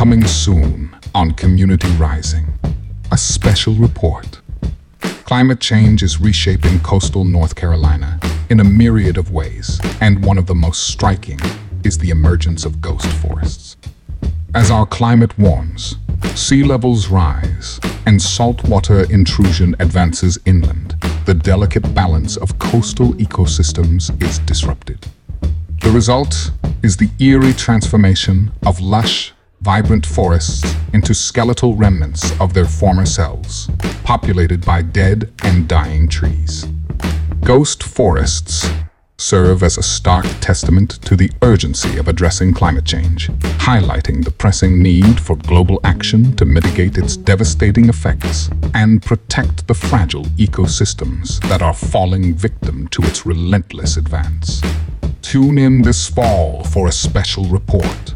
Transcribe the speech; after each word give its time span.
Coming 0.00 0.26
soon 0.26 0.96
on 1.14 1.32
Community 1.32 1.90
Rising, 1.96 2.46
a 3.12 3.18
special 3.18 3.74
report. 3.74 4.40
Climate 5.26 5.60
change 5.60 6.02
is 6.02 6.18
reshaping 6.18 6.80
coastal 6.80 7.22
North 7.22 7.54
Carolina 7.54 8.18
in 8.48 8.60
a 8.60 8.64
myriad 8.64 9.18
of 9.18 9.30
ways, 9.30 9.78
and 10.00 10.24
one 10.24 10.38
of 10.38 10.46
the 10.46 10.54
most 10.54 10.84
striking 10.84 11.38
is 11.84 11.98
the 11.98 12.08
emergence 12.08 12.64
of 12.64 12.80
ghost 12.80 13.08
forests. 13.18 13.76
As 14.54 14.70
our 14.70 14.86
climate 14.86 15.38
warms, 15.38 15.96
sea 16.34 16.64
levels 16.64 17.08
rise, 17.08 17.78
and 18.06 18.22
saltwater 18.22 19.02
intrusion 19.12 19.76
advances 19.80 20.38
inland, 20.46 20.94
the 21.26 21.34
delicate 21.34 21.94
balance 21.94 22.38
of 22.38 22.58
coastal 22.58 23.12
ecosystems 23.16 24.10
is 24.22 24.38
disrupted. 24.38 25.06
The 25.82 25.90
result 25.90 26.52
is 26.82 26.96
the 26.96 27.10
eerie 27.18 27.52
transformation 27.52 28.50
of 28.64 28.80
lush, 28.80 29.34
vibrant 29.60 30.06
forests 30.06 30.74
into 30.94 31.12
skeletal 31.12 31.74
remnants 31.74 32.38
of 32.40 32.54
their 32.54 32.64
former 32.64 33.04
selves, 33.04 33.68
populated 34.04 34.64
by 34.64 34.80
dead 34.80 35.30
and 35.44 35.68
dying 35.68 36.08
trees. 36.08 36.66
Ghost 37.42 37.82
forests 37.82 38.70
serve 39.18 39.62
as 39.62 39.76
a 39.76 39.82
stark 39.82 40.24
testament 40.40 40.92
to 41.02 41.14
the 41.14 41.30
urgency 41.42 41.98
of 41.98 42.08
addressing 42.08 42.54
climate 42.54 42.86
change, 42.86 43.28
highlighting 43.58 44.24
the 44.24 44.30
pressing 44.30 44.82
need 44.82 45.20
for 45.20 45.36
global 45.36 45.78
action 45.84 46.34
to 46.36 46.46
mitigate 46.46 46.96
its 46.96 47.18
devastating 47.18 47.90
effects 47.90 48.48
and 48.72 49.02
protect 49.02 49.66
the 49.68 49.74
fragile 49.74 50.24
ecosystems 50.38 51.38
that 51.50 51.60
are 51.60 51.74
falling 51.74 52.34
victim 52.34 52.88
to 52.88 53.02
its 53.02 53.26
relentless 53.26 53.98
advance. 53.98 54.62
Tune 55.20 55.58
in 55.58 55.82
this 55.82 56.08
fall 56.08 56.64
for 56.64 56.88
a 56.88 56.92
special 56.92 57.44
report 57.44 58.09